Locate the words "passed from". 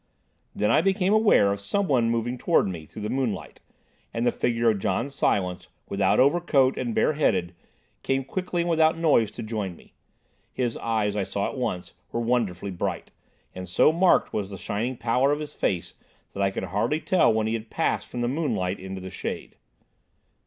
17.59-18.21